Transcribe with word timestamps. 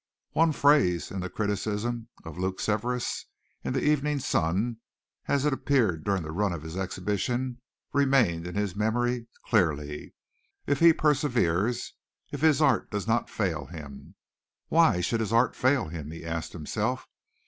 One 0.31 0.51
phrase 0.51 1.11
in 1.11 1.19
the 1.19 1.29
criticisms 1.29 2.07
of 2.25 2.39
Luke 2.39 2.59
Severas 2.59 3.25
in 3.63 3.73
the 3.73 3.83
Evening 3.83 4.17
Sun 4.17 4.77
as 5.27 5.45
it 5.45 5.53
appeared 5.53 6.03
during 6.03 6.23
the 6.23 6.31
run 6.31 6.51
of 6.53 6.63
his 6.63 6.75
exhibition 6.75 7.61
remained 7.93 8.47
in 8.47 8.55
his 8.55 8.75
memory 8.75 9.27
clearly 9.45 10.15
"If 10.65 10.79
he 10.79 10.91
perseveres, 10.91 11.93
if 12.31 12.41
his 12.41 12.63
art 12.63 12.89
does 12.89 13.05
not 13.05 13.29
fail 13.29 13.67
him." 13.67 14.15
Why 14.69 15.01
should 15.01 15.19
his 15.19 15.31
art 15.31 15.55
fail 15.55 15.89
him? 15.89 16.09
he 16.09 16.25
asked 16.25 16.53
himself. 16.53 17.05